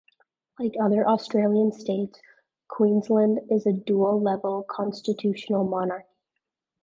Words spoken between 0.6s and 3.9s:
the other Australian states, Queensland is a